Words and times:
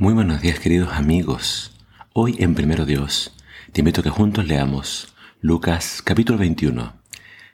Muy 0.00 0.14
buenos 0.14 0.40
días 0.40 0.60
queridos 0.60 0.92
amigos. 0.92 1.72
Hoy 2.12 2.36
en 2.38 2.54
Primero 2.54 2.86
Dios 2.86 3.34
te 3.72 3.80
invito 3.80 4.00
a 4.00 4.04
que 4.04 4.10
juntos 4.10 4.46
leamos 4.46 5.12
Lucas 5.40 6.02
capítulo 6.04 6.38
21. 6.38 7.02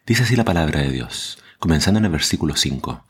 Dice 0.04 0.24
así 0.24 0.36
la 0.36 0.44
palabra 0.44 0.80
de 0.80 0.90
Dios, 0.90 1.38
comenzando 1.58 2.00
en 2.00 2.04
el 2.04 2.10
versículo 2.10 2.54
5. 2.54 3.06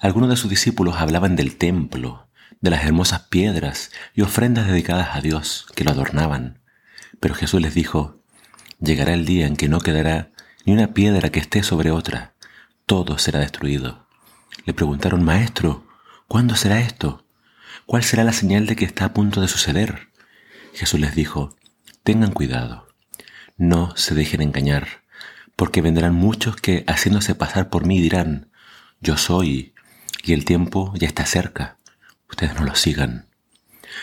Algunos 0.00 0.28
de 0.28 0.36
sus 0.36 0.50
discípulos 0.50 0.96
hablaban 0.96 1.36
del 1.36 1.56
templo, 1.56 2.26
de 2.60 2.70
las 2.70 2.84
hermosas 2.84 3.28
piedras 3.28 3.92
y 4.12 4.22
ofrendas 4.22 4.66
dedicadas 4.66 5.14
a 5.14 5.20
Dios 5.20 5.68
que 5.76 5.84
lo 5.84 5.92
adornaban. 5.92 6.58
Pero 7.20 7.36
Jesús 7.36 7.62
les 7.62 7.74
dijo, 7.74 8.24
llegará 8.80 9.14
el 9.14 9.24
día 9.24 9.46
en 9.46 9.54
que 9.54 9.68
no 9.68 9.78
quedará 9.78 10.32
ni 10.64 10.72
una 10.72 10.94
piedra 10.94 11.30
que 11.30 11.38
esté 11.38 11.62
sobre 11.62 11.92
otra, 11.92 12.34
todo 12.86 13.18
será 13.18 13.38
destruido. 13.38 14.08
Le 14.64 14.74
preguntaron, 14.74 15.22
Maestro, 15.22 15.86
¿cuándo 16.26 16.56
será 16.56 16.80
esto? 16.80 17.24
¿Cuál 17.88 18.04
será 18.04 18.22
la 18.22 18.34
señal 18.34 18.66
de 18.66 18.76
que 18.76 18.84
está 18.84 19.06
a 19.06 19.14
punto 19.14 19.40
de 19.40 19.48
suceder? 19.48 20.10
Jesús 20.74 21.00
les 21.00 21.14
dijo, 21.14 21.56
tengan 22.02 22.32
cuidado, 22.32 22.86
no 23.56 23.96
se 23.96 24.14
dejen 24.14 24.42
engañar, 24.42 25.04
porque 25.56 25.80
vendrán 25.80 26.14
muchos 26.14 26.56
que, 26.56 26.84
haciéndose 26.86 27.34
pasar 27.34 27.70
por 27.70 27.86
mí, 27.86 27.98
dirán, 27.98 28.50
yo 29.00 29.16
soy, 29.16 29.72
y 30.22 30.34
el 30.34 30.44
tiempo 30.44 30.92
ya 30.96 31.06
está 31.06 31.24
cerca, 31.24 31.78
ustedes 32.28 32.54
no 32.56 32.66
lo 32.66 32.74
sigan. 32.74 33.30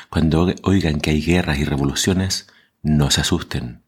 Cuando 0.10 0.52
oigan 0.64 1.00
que 1.00 1.12
hay 1.12 1.22
guerras 1.22 1.60
y 1.60 1.64
revoluciones, 1.64 2.48
no 2.82 3.12
se 3.12 3.22
asusten. 3.22 3.84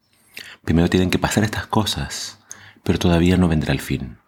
Primero 0.62 0.88
tienen 0.88 1.10
que 1.10 1.18
pasar 1.18 1.42
estas 1.42 1.66
cosas, 1.66 2.38
pero 2.84 3.00
todavía 3.00 3.36
no 3.36 3.48
vendrá 3.48 3.72
el 3.72 3.80
fin. 3.80 4.18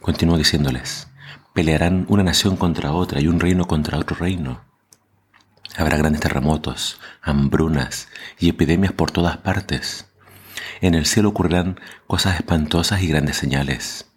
Continúo 0.00 0.36
diciéndoles, 0.36 1.06
pelearán 1.54 2.06
una 2.08 2.24
nación 2.24 2.56
contra 2.56 2.90
otra 2.90 3.20
y 3.20 3.28
un 3.28 3.38
reino 3.38 3.68
contra 3.68 3.96
otro 3.96 4.16
reino 4.16 4.68
Habrá 5.76 5.96
grandes 5.96 6.20
terremotos, 6.20 6.98
hambrunas 7.22 8.08
y 8.38 8.48
epidemias 8.48 8.92
por 8.92 9.10
todas 9.10 9.36
partes. 9.38 10.08
En 10.80 10.94
el 10.94 11.06
cielo 11.06 11.28
ocurrirán 11.28 11.78
cosas 12.06 12.36
espantosas 12.36 13.02
y 13.02 13.06
grandes 13.06 13.36
señales. 13.36 14.10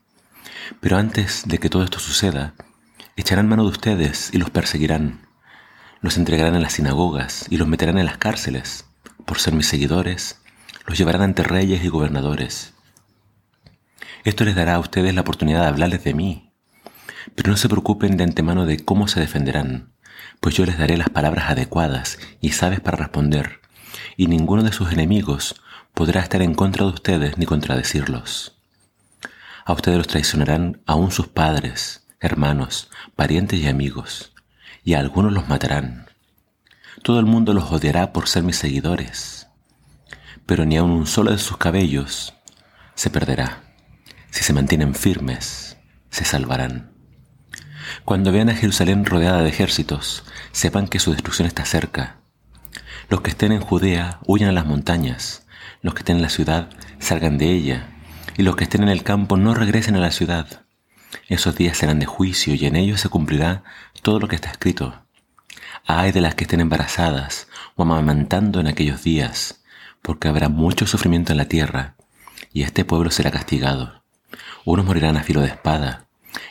Pero 0.79 0.97
antes 0.97 1.43
de 1.45 1.59
que 1.59 1.69
todo 1.69 1.83
esto 1.83 1.99
suceda, 1.99 2.55
echarán 3.15 3.47
mano 3.47 3.63
de 3.63 3.69
ustedes 3.69 4.33
y 4.33 4.39
los 4.39 4.49
perseguirán. 4.49 5.27
Los 6.01 6.17
entregarán 6.17 6.55
en 6.55 6.63
las 6.63 6.73
sinagogas 6.73 7.45
y 7.49 7.57
los 7.57 7.67
meterán 7.67 7.97
en 7.97 8.05
las 8.05 8.17
cárceles. 8.17 8.85
Por 9.25 9.39
ser 9.39 9.53
mis 9.53 9.67
seguidores, 9.67 10.41
los 10.87 10.97
llevarán 10.97 11.21
ante 11.21 11.43
reyes 11.43 11.83
y 11.83 11.87
gobernadores. 11.87 12.73
Esto 14.23 14.43
les 14.43 14.55
dará 14.55 14.75
a 14.75 14.79
ustedes 14.79 15.13
la 15.13 15.21
oportunidad 15.21 15.61
de 15.61 15.67
hablarles 15.67 16.03
de 16.03 16.13
mí. 16.13 16.51
Pero 17.35 17.51
no 17.51 17.57
se 17.57 17.69
preocupen 17.69 18.17
de 18.17 18.23
antemano 18.23 18.65
de 18.65 18.83
cómo 18.83 19.07
se 19.07 19.19
defenderán 19.19 19.93
pues 20.39 20.55
yo 20.55 20.65
les 20.65 20.77
daré 20.77 20.97
las 20.97 21.09
palabras 21.09 21.49
adecuadas 21.49 22.19
y 22.41 22.51
sabes 22.51 22.79
para 22.79 22.97
responder, 22.97 23.61
y 24.17 24.27
ninguno 24.27 24.63
de 24.63 24.71
sus 24.71 24.91
enemigos 24.91 25.55
podrá 25.93 26.21
estar 26.21 26.41
en 26.41 26.53
contra 26.53 26.85
de 26.85 26.91
ustedes 26.91 27.37
ni 27.37 27.45
contradecirlos. 27.45 28.57
A 29.65 29.73
ustedes 29.73 29.97
los 29.97 30.07
traicionarán 30.07 30.81
aún 30.85 31.11
sus 31.11 31.27
padres, 31.27 32.05
hermanos, 32.19 32.89
parientes 33.15 33.59
y 33.59 33.67
amigos, 33.67 34.33
y 34.83 34.93
a 34.93 34.99
algunos 34.99 35.31
los 35.31 35.47
matarán. 35.47 36.07
Todo 37.01 37.19
el 37.19 37.25
mundo 37.25 37.53
los 37.53 37.71
odiará 37.71 38.13
por 38.13 38.27
ser 38.27 38.43
mis 38.43 38.57
seguidores, 38.57 39.47
pero 40.45 40.65
ni 40.65 40.77
aun 40.77 40.91
un 40.91 41.07
solo 41.07 41.31
de 41.31 41.37
sus 41.37 41.57
cabellos 41.57 42.33
se 42.95 43.09
perderá. 43.09 43.63
Si 44.31 44.43
se 44.43 44.53
mantienen 44.53 44.95
firmes, 44.95 45.77
se 46.09 46.25
salvarán. 46.25 46.92
Cuando 48.05 48.31
vean 48.31 48.49
a 48.49 48.55
Jerusalén 48.55 49.05
rodeada 49.05 49.41
de 49.41 49.49
ejércitos, 49.49 50.23
sepan 50.51 50.87
que 50.87 50.99
su 50.99 51.11
destrucción 51.11 51.47
está 51.47 51.65
cerca. 51.65 52.17
Los 53.09 53.21
que 53.21 53.29
estén 53.29 53.51
en 53.51 53.61
Judea 53.61 54.19
huyan 54.25 54.49
a 54.49 54.53
las 54.53 54.65
montañas, 54.65 55.45
los 55.81 55.93
que 55.93 55.99
estén 55.99 56.17
en 56.17 56.21
la 56.21 56.29
ciudad 56.29 56.69
salgan 56.99 57.37
de 57.37 57.51
ella, 57.51 57.87
y 58.37 58.43
los 58.43 58.55
que 58.55 58.63
estén 58.63 58.83
en 58.83 58.89
el 58.89 59.03
campo 59.03 59.37
no 59.37 59.53
regresen 59.53 59.95
a 59.95 59.99
la 59.99 60.11
ciudad. 60.11 60.63
Esos 61.27 61.55
días 61.55 61.77
serán 61.77 61.99
de 61.99 62.05
juicio 62.05 62.55
y 62.55 62.65
en 62.65 62.75
ellos 62.75 63.01
se 63.01 63.09
cumplirá 63.09 63.63
todo 64.01 64.19
lo 64.19 64.27
que 64.27 64.35
está 64.35 64.49
escrito. 64.49 65.03
Ay 65.85 66.11
de 66.11 66.21
las 66.21 66.35
que 66.35 66.45
estén 66.45 66.61
embarazadas 66.61 67.47
o 67.75 67.83
amamantando 67.83 68.59
en 68.59 68.67
aquellos 68.67 69.03
días, 69.03 69.63
porque 70.01 70.27
habrá 70.27 70.49
mucho 70.49 70.87
sufrimiento 70.87 71.31
en 71.33 71.37
la 71.37 71.45
tierra, 71.45 71.95
y 72.51 72.63
este 72.63 72.85
pueblo 72.85 73.11
será 73.11 73.31
castigado. 73.31 74.03
Unos 74.65 74.85
morirán 74.85 75.17
a 75.17 75.23
filo 75.23 75.41
de 75.41 75.47
espada, 75.47 76.07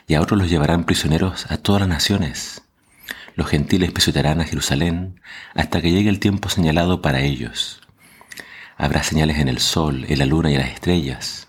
y 0.07 0.15
a 0.15 0.21
otros 0.21 0.39
los 0.39 0.51
llevarán 0.51 0.85
prisioneros 0.85 1.51
a 1.51 1.59
todas 1.59 1.81
las 1.81 1.89
naciones. 1.89 2.63
Los 3.35 3.49
gentiles 3.49 3.93
pisotearán 3.93 4.41
a 4.41 4.45
Jerusalén 4.45 5.21
hasta 5.55 5.81
que 5.81 5.91
llegue 5.91 6.11
el 6.11 6.21
tiempo 6.21 6.49
señalado 6.49 7.01
para 7.01 7.21
ellos. 7.21 7.81
Habrá 8.77 9.03
señales 9.03 9.39
en 9.39 9.49
el 9.49 9.59
sol, 9.59 10.05
en 10.09 10.19
la 10.19 10.27
luna 10.27 10.51
y 10.51 10.55
en 10.55 10.61
las 10.61 10.71
estrellas. 10.71 11.49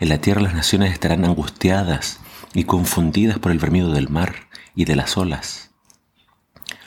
En 0.00 0.08
la 0.08 0.18
tierra 0.18 0.42
las 0.42 0.54
naciones 0.54 0.92
estarán 0.92 1.24
angustiadas 1.24 2.20
y 2.52 2.64
confundidas 2.64 3.38
por 3.38 3.52
el 3.52 3.58
vermido 3.58 3.92
del 3.92 4.08
mar 4.08 4.48
y 4.74 4.84
de 4.84 4.96
las 4.96 5.16
olas. 5.16 5.70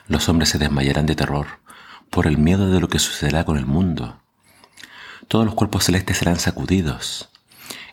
Los 0.08 0.30
hombres 0.30 0.50
se 0.50 0.58
desmayarán 0.58 1.06
de 1.06 1.16
terror 1.16 1.48
por 2.10 2.28
el 2.28 2.38
miedo 2.38 2.70
de 2.70 2.80
lo 2.80 2.90
que 2.90 3.00
sucederá 3.00 3.44
con 3.44 3.58
el 3.58 3.66
mundo. 3.66 4.22
Todos 5.28 5.46
los 5.46 5.56
cuerpos 5.56 5.86
celestes 5.86 6.18
serán 6.18 6.40
sacudidos. 6.40 7.30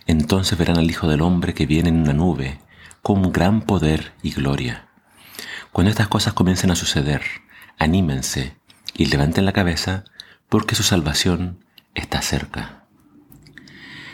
Entonces 0.06 0.58
verán 0.58 0.78
al 0.78 0.90
Hijo 0.90 1.08
del 1.08 1.22
Hombre 1.22 1.54
que 1.54 1.66
viene 1.66 1.88
en 1.88 1.96
una 1.96 2.12
nube 2.12 2.60
con 3.04 3.32
gran 3.32 3.60
poder 3.60 4.14
y 4.22 4.32
gloria. 4.32 4.88
Cuando 5.72 5.90
estas 5.90 6.08
cosas 6.08 6.32
comiencen 6.32 6.70
a 6.70 6.74
suceder, 6.74 7.20
anímense 7.78 8.56
y 8.94 9.04
levanten 9.04 9.44
la 9.44 9.52
cabeza 9.52 10.04
porque 10.48 10.74
su 10.74 10.82
salvación 10.82 11.62
está 11.94 12.22
cerca. 12.22 12.86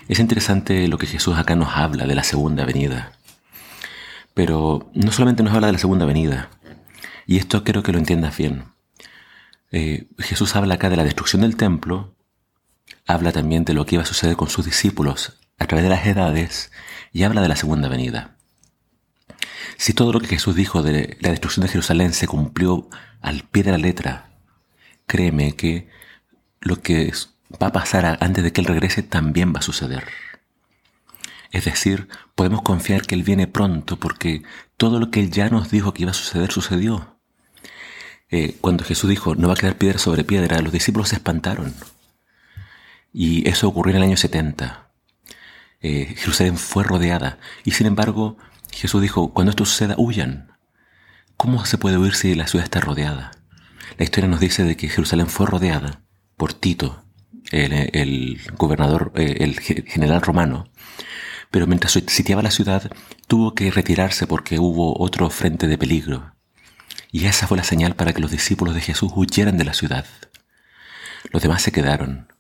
Es 0.09 0.19
interesante 0.19 0.89
lo 0.89 0.99
que 0.99 1.07
Jesús 1.07 1.39
acá 1.39 1.55
nos 1.55 1.77
habla 1.77 2.05
de 2.05 2.17
la 2.17 2.25
segunda 2.25 2.65
venida. 2.65 3.13
Pero 4.35 4.91
no 4.93 5.13
solamente 5.13 5.45
nos 5.45 5.55
habla 5.55 5.69
de 5.69 5.75
la 5.75 5.79
segunda 5.79 6.05
venida, 6.05 6.51
y 7.29 7.37
esto 7.37 7.63
quiero 7.63 7.85
que 7.85 7.93
lo 7.93 7.99
entiendas 7.99 8.37
bien. 8.37 8.65
Eh, 9.71 10.09
Jesús 10.19 10.57
habla 10.57 10.75
acá 10.75 10.91
de 10.91 10.97
la 10.97 11.05
destrucción 11.05 11.43
del 11.43 11.55
templo, 11.55 12.17
habla 13.07 13.31
también 13.31 13.65
de 13.65 13.73
lo 13.73 13.87
que 13.87 13.95
iba 13.95 14.03
a 14.03 14.07
suceder 14.07 14.35
con 14.35 14.51
sus 14.51 14.65
discípulos 14.65 15.39
a 15.61 15.69
través 15.69 15.85
de 15.85 15.91
las 15.91 16.05
edades 16.07 16.73
y 17.13 17.23
habla 17.23 17.41
de 17.41 17.49
la 17.49 17.55
segunda 17.55 17.87
venida. 17.87 18.40
Si 19.81 19.95
todo 19.95 20.13
lo 20.13 20.21
que 20.21 20.27
Jesús 20.27 20.55
dijo 20.55 20.83
de 20.83 21.17
la 21.21 21.31
destrucción 21.31 21.65
de 21.65 21.73
Jerusalén 21.73 22.13
se 22.13 22.27
cumplió 22.27 22.91
al 23.23 23.45
pie 23.45 23.63
de 23.63 23.71
la 23.71 23.79
letra, 23.79 24.29
créeme 25.07 25.57
que 25.57 25.89
lo 26.61 26.83
que 26.83 27.11
va 27.51 27.69
a 27.69 27.73
pasar 27.73 28.19
antes 28.21 28.45
de 28.45 28.53
que 28.53 28.61
Él 28.61 28.67
regrese 28.67 29.03
también 29.03 29.55
va 29.55 29.61
a 29.61 29.63
suceder. 29.63 30.05
Es 31.51 31.65
decir, 31.65 32.09
podemos 32.35 32.61
confiar 32.61 33.07
que 33.07 33.15
Él 33.15 33.23
viene 33.23 33.47
pronto 33.47 33.97
porque 33.97 34.43
todo 34.77 35.01
lo 35.01 35.11
que 35.11 35.21
Él 35.21 35.31
ya 35.31 35.49
nos 35.49 35.71
dijo 35.71 35.95
que 35.95 36.03
iba 36.03 36.11
a 36.11 36.15
suceder 36.15 36.53
sucedió. 36.53 37.17
Eh, 38.29 38.59
cuando 38.61 38.85
Jesús 38.85 39.09
dijo, 39.09 39.35
no 39.35 39.49
va 39.49 39.55
a 39.55 39.57
quedar 39.57 39.79
piedra 39.79 39.99
sobre 39.99 40.25
piedra, 40.25 40.61
los 40.61 40.75
discípulos 40.75 41.09
se 41.09 41.15
espantaron. 41.17 41.75
Y 43.15 43.49
eso 43.49 43.67
ocurrió 43.67 43.93
en 43.93 44.03
el 44.03 44.09
año 44.09 44.19
70. 44.19 44.91
Eh, 45.81 46.15
Jerusalén 46.19 46.59
fue 46.59 46.85
rodeada 46.85 47.39
y 47.65 47.71
sin 47.71 47.87
embargo 47.87 48.37
Jesús 48.73 49.03
dijo, 49.03 49.33
cuando 49.33 49.51
esto 49.51 49.65
suceda, 49.65 49.95
huyan. 49.99 50.53
¿Cómo 51.37 51.65
se 51.65 51.79
puede 51.79 51.99
huir 51.99 52.15
si 52.15 52.35
la 52.35 52.47
ciudad 52.47 52.65
está 52.65 52.81
rodeada? 52.81 53.33
La 53.99 54.05
historia 54.05 54.29
nos 54.29 54.41
dice 54.41 54.65
de 54.65 54.77
que 54.77 54.89
Jerusalén 54.89 55.27
fue 55.27 55.47
rodeada 55.47 56.03
por 56.37 56.53
Tito, 56.53 57.05
el, 57.51 58.41
gobernador, 58.57 59.13
eh, 59.15 59.39
el 59.41 59.59
general 59.61 60.23
romano, 60.23 60.71
pero 61.51 61.67
mientras 61.67 61.93
sitiaba 61.93 62.43
la 62.43 62.51
ciudad 62.51 62.91
tuvo 63.27 63.55
que 63.55 63.71
retirarse 63.71 64.27
porque 64.27 64.59
hubo 64.59 65.01
otro 65.01 65.29
frente 65.31 65.67
de 65.67 65.79
peligro. 65.79 66.35
Y 67.13 67.27
esa 67.27 67.47
fue 67.47 67.57
la 67.57 67.65
señal 67.65 67.97
para 67.97 68.13
que 68.13 68.21
los 68.21 68.31
discípulos 68.31 68.75
de 68.75 68.81
Jesús 68.81 69.13
huyeran 69.15 69.59
de 69.59 69.65
la 69.65 69.75
ciudad. 69.75 70.07
Los 71.33 71.43
demás 71.43 71.63
se 71.63 71.73
quedaron, 71.73 72.33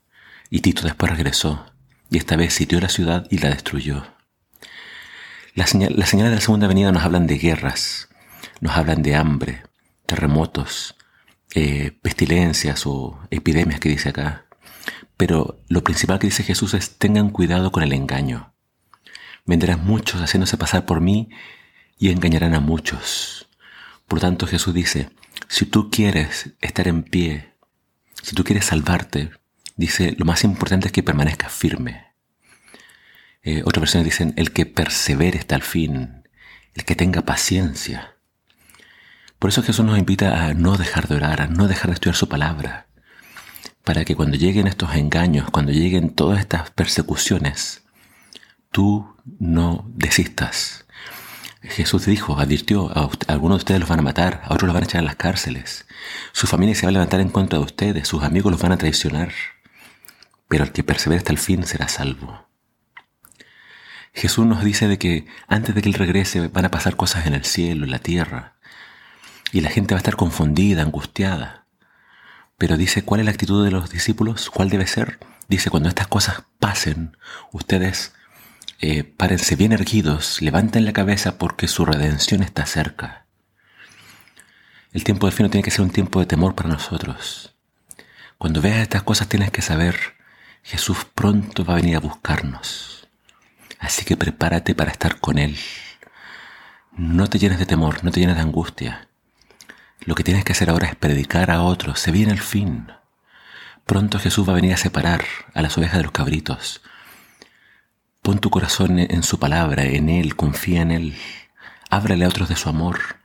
y 0.48 0.60
Tito 0.60 0.82
después 0.82 1.10
regresó, 1.10 1.66
y 2.08 2.18
esta 2.18 2.36
vez 2.36 2.54
sitió 2.54 2.80
la 2.80 2.88
ciudad 2.88 3.26
y 3.30 3.38
la 3.38 3.50
destruyó. 3.50 4.04
Las, 5.54 5.70
señales 5.70 5.98
de 5.98 6.34
la 6.36 6.40
segunda 6.40 6.68
venida 6.68 6.92
nos 6.92 7.02
hablan 7.02 7.26
de 7.26 7.38
guerras, 7.38 8.08
nos 8.60 8.76
hablan 8.76 9.02
de 9.02 9.16
hambre, 9.16 9.62
terremotos, 10.06 10.94
eh, 11.54 11.92
pestilencias 12.02 12.86
o 12.86 13.18
epidemias 13.30 13.80
que 13.80 13.88
dice 13.88 14.10
acá. 14.10 14.44
Pero 15.16 15.60
lo 15.68 15.82
principal 15.82 16.18
que 16.18 16.28
dice 16.28 16.44
Jesús 16.44 16.74
es 16.74 16.98
tengan 16.98 17.30
cuidado 17.30 17.72
con 17.72 17.82
el 17.82 17.92
engaño. 17.92 18.54
Vendrán 19.44 19.84
muchos 19.84 20.20
haciéndose 20.20 20.56
pasar 20.56 20.86
por 20.86 21.00
mí 21.00 21.30
y 21.98 22.10
engañarán 22.10 22.54
a 22.54 22.60
muchos. 22.60 23.48
Por 24.06 24.20
tanto 24.20 24.46
Jesús 24.46 24.72
dice, 24.72 25.10
si 25.48 25.66
tú 25.66 25.90
quieres 25.90 26.50
estar 26.60 26.86
en 26.86 27.02
pie, 27.02 27.54
si 28.22 28.36
tú 28.36 28.44
quieres 28.44 28.66
salvarte, 28.66 29.30
dice, 29.76 30.14
lo 30.16 30.24
más 30.24 30.44
importante 30.44 30.86
es 30.86 30.92
que 30.92 31.02
permanezcas 31.02 31.52
firme. 31.52 32.09
Eh, 33.42 33.62
otras 33.64 33.82
versiones 33.82 34.04
dicen 34.04 34.34
el 34.36 34.52
que 34.52 34.66
persevere 34.66 35.38
hasta 35.38 35.56
el 35.56 35.62
fin, 35.62 36.24
el 36.74 36.84
que 36.84 36.94
tenga 36.94 37.22
paciencia. 37.22 38.16
Por 39.38 39.48
eso 39.48 39.62
Jesús 39.62 39.84
nos 39.84 39.98
invita 39.98 40.44
a 40.44 40.54
no 40.54 40.76
dejar 40.76 41.08
de 41.08 41.14
orar, 41.14 41.40
a 41.40 41.46
no 41.46 41.66
dejar 41.66 41.86
de 41.86 41.94
estudiar 41.94 42.16
su 42.16 42.28
palabra, 42.28 42.88
para 43.84 44.04
que 44.04 44.14
cuando 44.14 44.36
lleguen 44.36 44.66
estos 44.66 44.94
engaños, 44.94 45.50
cuando 45.50 45.72
lleguen 45.72 46.10
todas 46.10 46.40
estas 46.40 46.70
persecuciones, 46.70 47.82
tú 48.70 49.16
no 49.38 49.90
desistas. 49.94 50.84
Jesús 51.62 52.04
dijo, 52.04 52.38
advirtió, 52.38 52.90
algunos 53.26 53.58
de 53.58 53.60
ustedes 53.60 53.80
los 53.80 53.88
van 53.88 54.00
a 54.00 54.02
matar, 54.02 54.42
a 54.44 54.54
otros 54.54 54.66
los 54.66 54.74
van 54.74 54.82
a 54.82 54.86
echar 54.86 55.00
a 55.00 55.04
las 55.04 55.16
cárceles, 55.16 55.86
su 56.32 56.46
familia 56.46 56.74
se 56.74 56.84
va 56.84 56.90
a 56.90 56.92
levantar 56.92 57.20
en 57.20 57.30
contra 57.30 57.58
de 57.58 57.64
ustedes, 57.64 58.08
sus 58.08 58.22
amigos 58.22 58.52
los 58.52 58.60
van 58.60 58.72
a 58.72 58.78
traicionar, 58.78 59.32
pero 60.48 60.64
el 60.64 60.72
que 60.72 60.84
persevere 60.84 61.18
hasta 61.18 61.32
el 61.32 61.38
fin 61.38 61.64
será 61.64 61.88
salvo. 61.88 62.49
Jesús 64.12 64.46
nos 64.46 64.64
dice 64.64 64.88
de 64.88 64.98
que 64.98 65.26
antes 65.46 65.74
de 65.74 65.82
que 65.82 65.88
Él 65.88 65.94
regrese 65.94 66.48
van 66.48 66.64
a 66.64 66.70
pasar 66.70 66.96
cosas 66.96 67.26
en 67.26 67.34
el 67.34 67.44
cielo, 67.44 67.84
en 67.84 67.90
la 67.90 67.98
tierra, 67.98 68.54
y 69.52 69.60
la 69.60 69.70
gente 69.70 69.94
va 69.94 69.98
a 69.98 70.00
estar 70.02 70.16
confundida, 70.16 70.82
angustiada. 70.82 71.66
Pero 72.58 72.76
dice, 72.76 73.02
¿cuál 73.02 73.20
es 73.20 73.26
la 73.26 73.32
actitud 73.32 73.64
de 73.64 73.70
los 73.70 73.90
discípulos? 73.90 74.50
¿Cuál 74.50 74.68
debe 74.68 74.86
ser? 74.86 75.18
Dice, 75.48 75.70
cuando 75.70 75.88
estas 75.88 76.08
cosas 76.08 76.42
pasen, 76.58 77.16
ustedes 77.52 78.12
eh, 78.80 79.04
párense 79.04 79.56
bien 79.56 79.72
erguidos, 79.72 80.40
levanten 80.40 80.84
la 80.84 80.92
cabeza 80.92 81.38
porque 81.38 81.68
su 81.68 81.84
redención 81.84 82.42
está 82.42 82.66
cerca. 82.66 83.26
El 84.92 85.04
tiempo 85.04 85.26
del 85.26 85.34
fin 85.34 85.44
no 85.44 85.50
tiene 85.50 85.64
que 85.64 85.70
ser 85.70 85.82
un 85.82 85.90
tiempo 85.90 86.20
de 86.20 86.26
temor 86.26 86.54
para 86.54 86.68
nosotros. 86.68 87.54
Cuando 88.38 88.60
veas 88.60 88.78
estas 88.78 89.02
cosas 89.02 89.28
tienes 89.28 89.50
que 89.50 89.62
saber, 89.62 89.96
Jesús 90.62 91.06
pronto 91.14 91.64
va 91.64 91.74
a 91.74 91.76
venir 91.76 91.96
a 91.96 92.00
buscarnos. 92.00 92.99
Así 93.80 94.04
que 94.04 94.16
prepárate 94.16 94.74
para 94.74 94.92
estar 94.92 95.18
con 95.18 95.38
Él. 95.38 95.58
No 96.92 97.26
te 97.28 97.38
llenes 97.38 97.58
de 97.58 97.66
temor, 97.66 98.04
no 98.04 98.10
te 98.10 98.20
llenes 98.20 98.36
de 98.36 98.42
angustia. 98.42 99.08
Lo 100.00 100.14
que 100.14 100.22
tienes 100.22 100.44
que 100.44 100.52
hacer 100.52 100.70
ahora 100.70 100.86
es 100.88 100.94
predicar 100.94 101.50
a 101.50 101.62
otros. 101.62 101.98
Se 101.98 102.12
viene 102.12 102.32
el 102.32 102.40
fin. 102.40 102.92
Pronto 103.86 104.18
Jesús 104.18 104.46
va 104.46 104.52
a 104.52 104.56
venir 104.56 104.74
a 104.74 104.76
separar 104.76 105.24
a 105.54 105.62
las 105.62 105.76
ovejas 105.78 105.96
de 105.96 106.02
los 106.04 106.12
cabritos. 106.12 106.82
Pon 108.22 108.38
tu 108.38 108.50
corazón 108.50 108.98
en 108.98 109.22
su 109.22 109.38
palabra, 109.38 109.84
en 109.84 110.10
Él, 110.10 110.36
confía 110.36 110.82
en 110.82 110.90
Él. 110.90 111.16
Ábrale 111.88 112.26
a 112.26 112.28
otros 112.28 112.50
de 112.50 112.56
su 112.56 112.68
amor, 112.68 113.16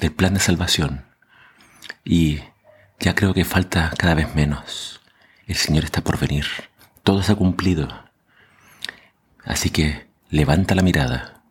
del 0.00 0.12
plan 0.12 0.34
de 0.34 0.40
salvación. 0.40 1.04
Y 2.04 2.40
ya 2.98 3.14
creo 3.14 3.32
que 3.32 3.44
falta 3.44 3.92
cada 3.96 4.14
vez 4.14 4.34
menos. 4.34 5.00
El 5.46 5.54
Señor 5.54 5.84
está 5.84 6.02
por 6.02 6.18
venir. 6.18 6.46
Todo 7.04 7.22
se 7.22 7.32
ha 7.32 7.36
cumplido. 7.36 8.09
Así 9.44 9.70
que 9.70 10.08
levanta 10.30 10.74
la 10.74 10.82
mirada. 10.82 11.42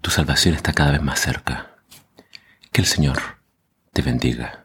Tu 0.00 0.10
salvación 0.10 0.54
está 0.54 0.72
cada 0.72 0.92
vez 0.92 1.02
más 1.02 1.20
cerca. 1.20 1.76
Que 2.72 2.80
el 2.80 2.86
Señor 2.86 3.18
te 3.92 4.02
bendiga. 4.02 4.63